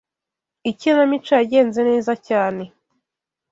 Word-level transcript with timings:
Ikinamico 0.71 1.31
yagenze 1.39 1.79
neza 1.89 2.13
cyane. 2.27 2.63